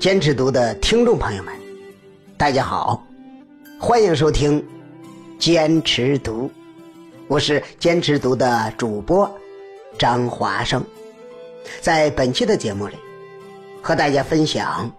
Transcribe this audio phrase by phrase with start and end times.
[0.00, 1.54] 坚持读的听众朋友们，
[2.38, 3.06] 大家好，
[3.78, 4.66] 欢迎收听
[5.38, 6.50] 坚持读，
[7.28, 9.30] 我是坚持读的主播
[9.98, 10.82] 张华生，
[11.82, 12.94] 在本期的节目里，
[13.82, 14.90] 和大家分享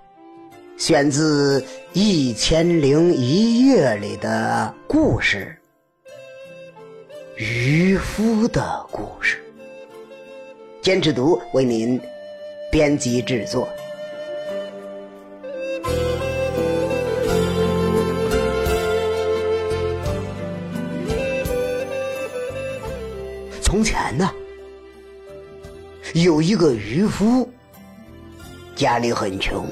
[0.78, 1.60] 选自
[1.94, 5.58] 《一千零一夜》里的故事——
[7.38, 9.44] 渔夫的故事。
[10.80, 12.00] 坚持读为您
[12.72, 13.68] 编辑制作。
[23.82, 24.32] 从前呢，
[26.14, 27.50] 有一个渔夫，
[28.76, 29.66] 家里很穷，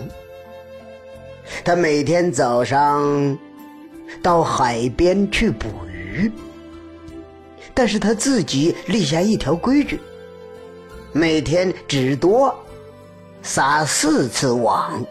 [1.63, 3.37] 他每天早上
[4.23, 6.31] 到海边去捕鱼，
[7.75, 9.99] 但是他自己立下一条规矩。
[11.11, 12.51] 每天只多
[13.43, 15.05] 撒四次网。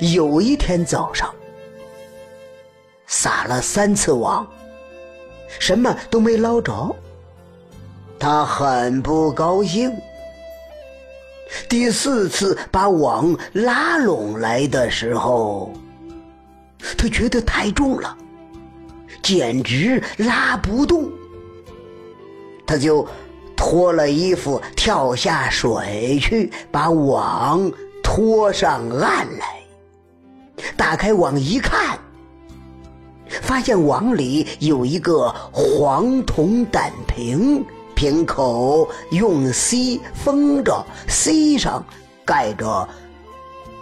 [0.00, 1.34] 有一天早上，
[3.06, 4.46] 撒了三次网，
[5.58, 6.94] 什么都没捞着，
[8.18, 9.94] 他很不高兴。
[11.68, 15.72] 第四次把网拉拢来的时候，
[16.96, 18.16] 他觉得太重了，
[19.22, 21.10] 简直拉不动，
[22.66, 23.06] 他就。
[23.62, 27.70] 脱了衣服，跳下水去，把网
[28.02, 29.60] 拖上岸来。
[30.78, 31.98] 打开网一看，
[33.42, 37.64] 发现网里有一个黄铜胆瓶，
[37.94, 41.84] 瓶口用锡封着，锡上
[42.24, 42.88] 盖着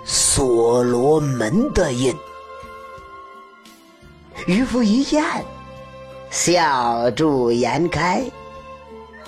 [0.04, 2.14] 所罗门的印。
[4.46, 5.24] 渔夫一见，
[6.30, 8.22] 笑逐颜开。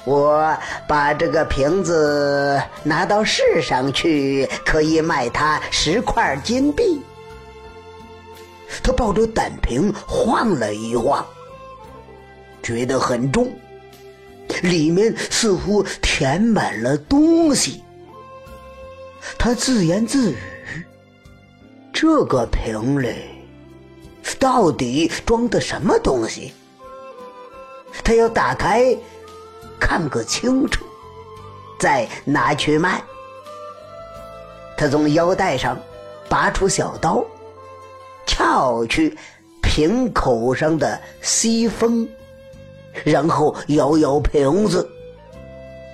[0.07, 0.57] 我
[0.89, 7.03] 把这个瓶子拿到市上去，可以卖它十块金币。
[8.83, 11.25] 他抱着胆瓶晃了一晃，
[12.63, 13.53] 觉得很重，
[14.63, 17.83] 里面似乎填满了东西。
[19.39, 20.37] 他自言自语
[21.93, 23.15] ：“这个瓶里
[24.39, 26.53] 到底装的什么东西？”
[28.05, 28.97] 他要打开。
[29.83, 30.85] 看个清楚，
[31.79, 33.03] 再拿去卖。
[34.77, 35.81] 他从腰带上
[36.29, 37.25] 拔出小刀，
[38.31, 39.17] 撬去
[39.61, 42.09] 瓶口上的锡封，
[43.03, 44.89] 然后摇摇瓶子，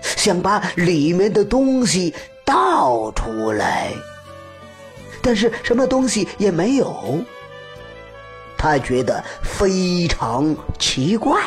[0.03, 2.13] 想把里面的东西
[2.45, 3.91] 倒出来，
[5.23, 7.19] 但是什么东西也没有。
[8.59, 11.41] 他觉得非常奇怪。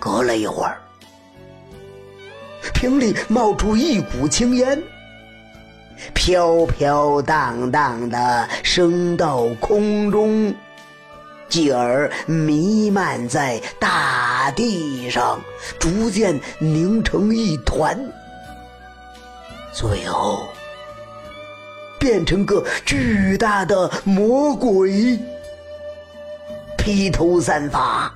[0.00, 0.80] 隔了一会儿，
[2.74, 4.82] 瓶里冒出一股青烟，
[6.12, 10.54] 飘飘荡荡的升到空中，
[11.48, 15.40] 继而弥漫在大地上，
[15.78, 17.98] 逐渐凝成一团，
[19.72, 20.48] 最后
[21.98, 25.18] 变成个巨大的魔鬼，
[26.76, 28.12] 披头散发。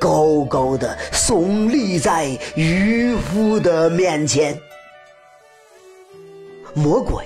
[0.00, 4.60] 高高的耸立在渔夫的面前，
[6.78, 7.24] 魔鬼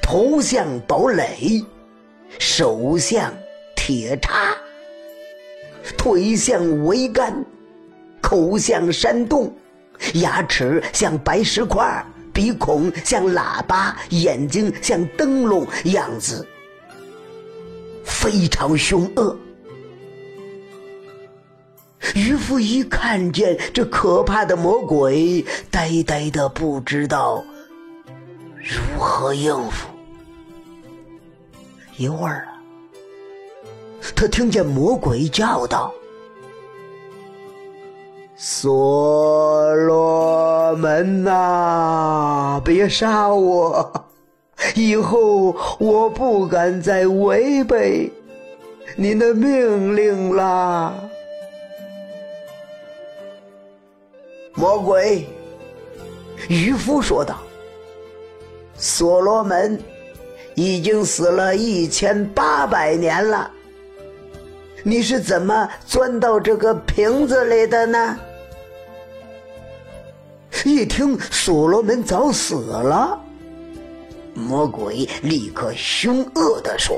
[0.00, 1.64] 头像堡垒，
[2.38, 3.34] 手像
[3.74, 4.56] 铁叉，
[5.98, 7.44] 腿像桅杆，
[8.20, 9.52] 口像山洞，
[10.14, 16.46] 牙齿像白石块，鼻孔像喇叭，眼睛像灯笼，样子
[18.04, 19.36] 非常凶恶。
[22.14, 27.44] 渔夫一看见这可怕的魔鬼，呆呆的不知道
[28.66, 29.86] 如何应付。
[31.96, 32.60] 一会儿啊，
[34.14, 35.92] 他听见魔鬼叫道
[38.36, 44.04] ：“所罗门呐，别杀我！
[44.74, 48.12] 以后我不敢再违背
[48.96, 50.92] 您的命令啦。”
[54.54, 55.26] 魔鬼，
[56.48, 57.38] 渔夫说道
[58.88, 59.76] ：“所罗门
[60.54, 63.50] 已经死了一千八百年了，
[64.84, 68.16] 你是怎么钻到这个瓶子里的呢？”
[70.64, 73.20] 一听所罗门早死了，
[74.34, 76.96] 魔鬼立刻凶恶的说：“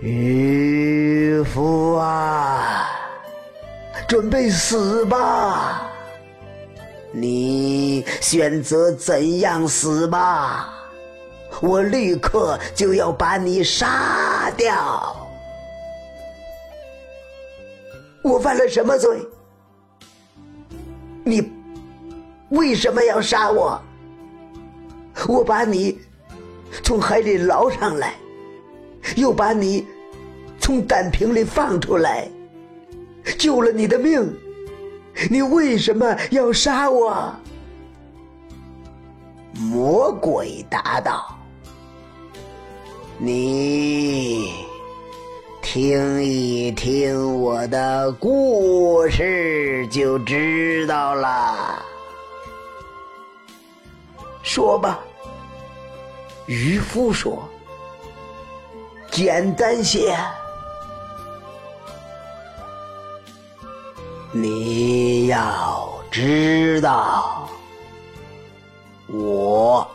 [0.00, 2.88] 渔夫啊！”
[4.08, 5.85] 准备死吧！
[7.18, 10.68] 你选择怎样死吧，
[11.62, 15.16] 我立刻就要把你杀掉。
[18.22, 19.26] 我犯了什么罪？
[21.24, 21.50] 你
[22.50, 23.80] 为什么要杀我？
[25.26, 25.98] 我把你
[26.82, 28.14] 从海里捞上来，
[29.16, 29.86] 又把你
[30.60, 32.28] 从胆瓶里放出来，
[33.38, 34.30] 救了你的命。
[35.30, 37.34] 你为什么要杀我？
[39.58, 41.34] 魔鬼答道
[43.16, 44.52] ：“你
[45.62, 51.82] 听一听我的故事就知道了。
[54.42, 55.00] 说吧。”
[56.46, 57.42] 渔夫说
[59.10, 60.14] ：“简单些。”
[64.32, 67.48] 你要知道，
[69.06, 69.86] 我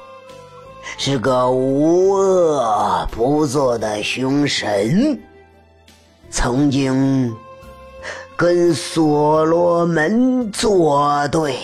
[0.98, 5.20] 是个无恶不作的凶神，
[6.30, 7.36] 曾经
[8.36, 11.56] 跟所罗门作对，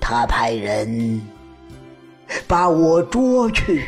[0.00, 1.20] 他派人
[2.46, 3.86] 把我捉去，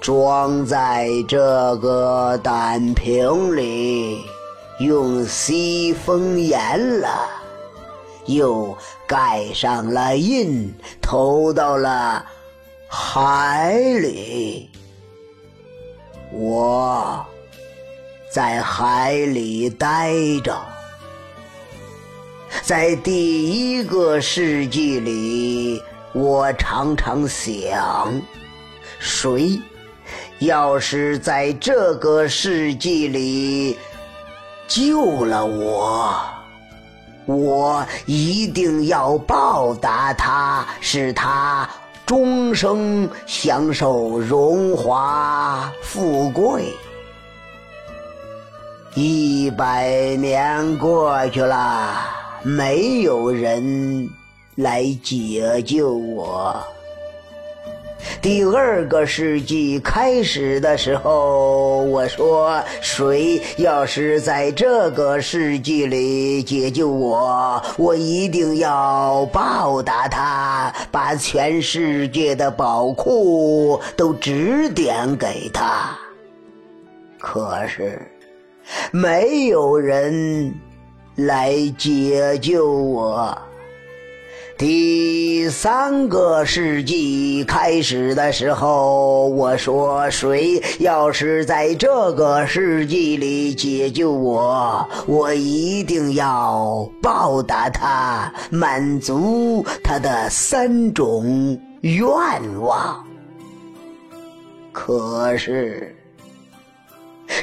[0.00, 4.24] 装在这个胆瓶里。
[4.78, 7.08] 用西风严了，
[8.26, 8.76] 又
[9.06, 10.70] 盖上了印，
[11.00, 12.22] 投到了
[12.86, 14.68] 海里。
[16.30, 17.24] 我
[18.30, 20.12] 在海里待
[20.44, 20.54] 着，
[22.62, 25.82] 在第一个世纪里，
[26.12, 28.12] 我常常想，
[28.98, 29.58] 谁
[30.40, 33.78] 要是在这个世纪里。
[34.68, 36.20] 救了我，
[37.24, 41.68] 我一定要报答他，使他
[42.04, 46.64] 终生享受荣华富贵。
[48.94, 52.06] 一百年过去了，
[52.42, 54.08] 没有人
[54.54, 56.56] 来解救我。
[58.20, 75.96] 第二个世纪开始的时候，我说：“谁要是在这个世纪里解救我，我一定要报答他，把全世界的宝库都指点给他。”
[77.18, 78.00] 可是，
[78.92, 80.54] 没有人
[81.16, 83.36] 来解救我。
[84.58, 102.08] 第三个世纪开始的时候，我说：“谁要是在这个世纪里解救我，我一定要报答他，满足他的三种愿
[102.58, 103.04] 望。”
[104.72, 105.94] 可是，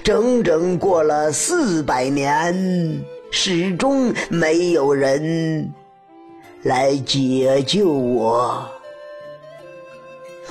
[0.03, 5.71] 整整过了四百年，始终没有人。
[6.63, 8.65] 来解救我！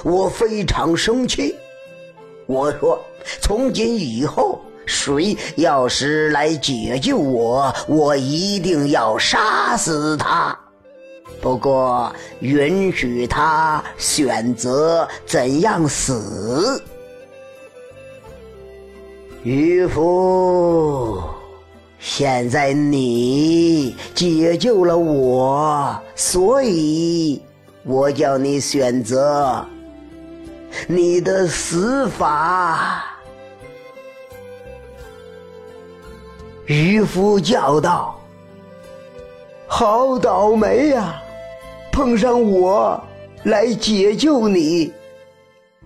[0.02, 1.54] 我非常生气。
[2.46, 3.00] 我说
[3.40, 10.58] ：“从今以后，谁要是来解救我，我一定要杀死他。
[11.40, 16.82] 不过，允许他选择怎样死。”
[19.44, 21.22] 渔夫。
[22.04, 27.40] 现在你解救了我，所以
[27.84, 29.64] 我叫你选择
[30.88, 33.04] 你的死法。
[36.66, 38.20] 渔夫叫道
[39.68, 41.22] ：“好倒霉呀，
[41.92, 43.00] 碰上我
[43.44, 44.92] 来解救你，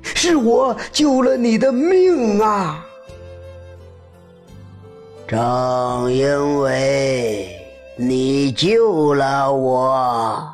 [0.02, 2.82] 是我救了你的命啊！”
[5.28, 7.48] 正因为
[7.96, 10.48] 你救了我，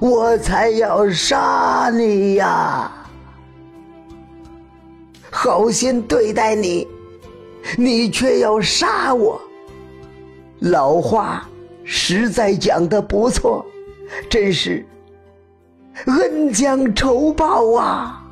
[0.00, 2.92] 我才要杀你呀！
[5.28, 6.86] 好心对待你，
[7.76, 9.40] 你却要杀我。
[10.60, 11.48] 老话
[11.82, 13.66] 实在讲的不错，
[14.30, 14.86] 真是
[16.06, 18.25] 恩将仇报啊！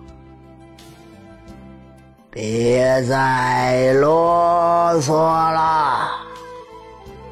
[2.34, 6.10] 别再啰嗦了，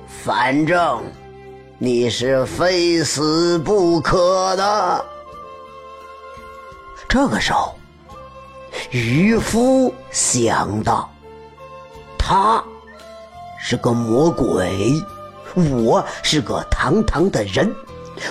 [0.06, 1.02] 反正
[1.76, 5.04] 你是非死不可的。
[7.08, 7.74] 这个时候，
[8.92, 11.10] 渔夫想到，
[12.16, 12.62] 他
[13.58, 15.02] 是个魔鬼，
[15.84, 17.74] 我是个堂堂的人，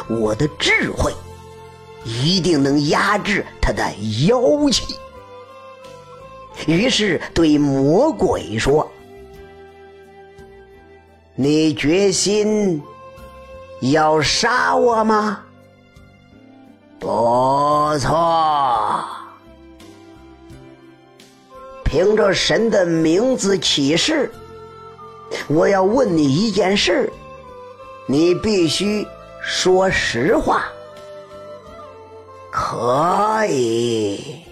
[0.08, 1.14] 我的智慧
[2.06, 3.84] 一定能压制他的
[4.26, 4.40] 妖
[4.72, 4.96] 气。
[6.68, 8.90] 于是对魔鬼说
[11.36, 12.82] ：“你决心
[13.82, 15.40] 要杀我吗？
[17.00, 17.08] 不
[18.00, 19.04] 错，
[21.84, 24.32] 凭着神的名字起誓，
[25.48, 27.12] 我要问你一件事，
[28.06, 29.06] 你必须
[29.42, 30.66] 说实话。
[32.52, 34.44] 可以。”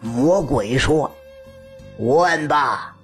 [0.00, 1.10] 魔鬼说
[1.98, 2.94] ：“问吧，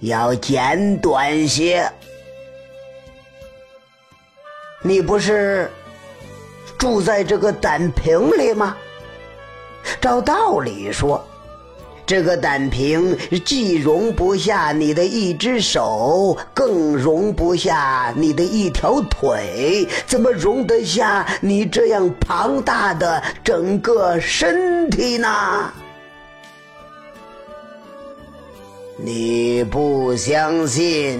[0.00, 1.90] 要简短些。
[4.82, 5.70] 你不是
[6.78, 8.76] 住在这个胆瓶里吗？
[10.00, 11.22] 照道理说，
[12.06, 25.72] 这个胆瓶既容不下你的一只手，更容不下你的一条腿，怎么容得下你这样庞大的整个身体呢？”
[29.02, 31.18] 你不相信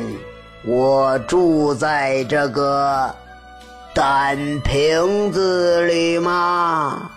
[0.66, 3.14] 我住在这个
[3.94, 7.10] 胆瓶子里吗？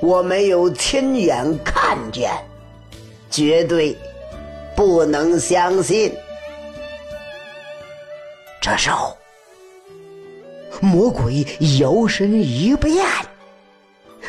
[0.00, 2.30] 我没有亲眼看见，
[3.30, 3.96] 绝对
[4.76, 6.12] 不能相信。
[8.60, 9.16] 这时候，
[10.82, 11.46] 魔鬼
[11.78, 13.02] 摇身一变，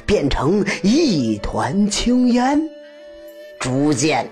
[0.06, 2.58] 变成一团青烟。
[3.60, 4.30] 逐渐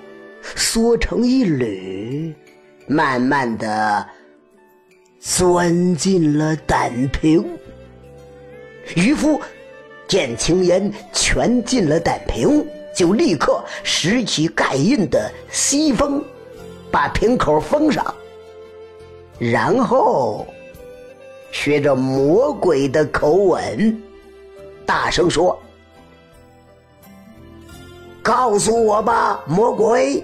[0.56, 2.34] 缩成一缕，
[2.88, 4.06] 慢慢的
[5.20, 7.46] 钻进了胆瓶。
[8.96, 9.40] 渔夫
[10.08, 12.66] 见青烟全进了胆瓶，
[12.96, 16.24] 就立刻拾起盖印的西封，
[16.92, 18.14] 把瓶口封上，
[19.40, 20.46] 然后
[21.52, 24.02] 学着魔鬼的口吻，
[24.86, 25.58] 大声说。
[28.24, 30.24] 告诉我吧，魔鬼，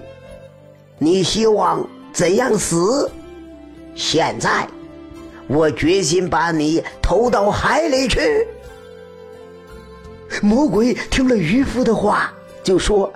[0.96, 3.10] 你希望怎样死？
[3.94, 4.66] 现在，
[5.46, 8.48] 我决心把你投到海里去。
[10.40, 13.12] 魔鬼听了渔夫的话，就说：“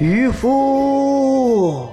[0.00, 1.86] 渔夫，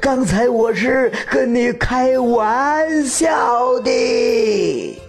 [0.00, 5.00] 刚才我是跟你开玩笑的。”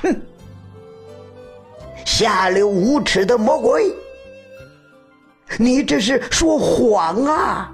[0.00, 0.16] 哼，
[2.06, 3.94] 下流无耻的魔鬼！
[5.58, 7.72] 你这是说谎啊！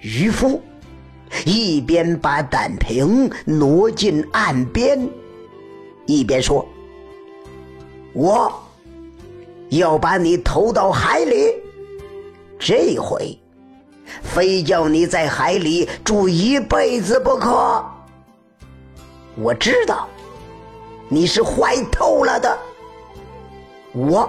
[0.00, 0.62] 渔夫
[1.44, 5.08] 一边把胆瓶挪进岸边，
[6.06, 6.66] 一边说
[8.14, 8.52] ：“我
[9.68, 11.54] 要把你投到海里，
[12.58, 13.38] 这回
[14.22, 17.84] 非叫你在海里住一辈子不可。
[19.36, 20.08] 我知道
[21.08, 22.58] 你是坏透了的，
[23.92, 24.28] 我。”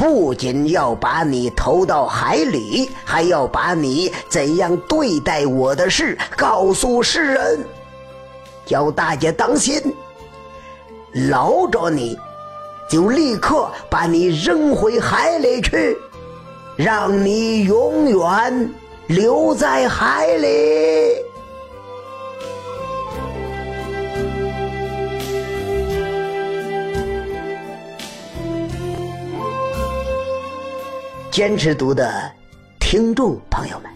[0.00, 7.62] 不仅要把你投到海里，还要把你怎样对待我的事告诉世人，
[8.64, 9.78] 叫大家当心。
[11.12, 12.16] 捞着你，
[12.88, 15.94] 就立刻把你扔回海里去，
[16.76, 18.70] 让你永远
[19.06, 20.89] 留在海里。
[31.30, 32.30] 坚持读的
[32.80, 33.90] 听众朋友们，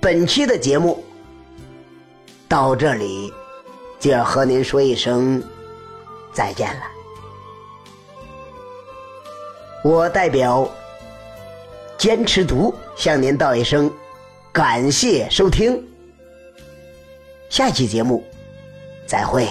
[0.00, 1.02] 本期的节目
[2.48, 3.32] 到这里
[3.98, 5.42] 就要和您说一声
[6.32, 6.82] 再见了。
[9.82, 10.70] 我代表
[11.98, 13.92] 坚持读向您道一声
[14.52, 15.84] 感谢收听，
[17.50, 18.24] 下期节目
[19.04, 19.48] 再会。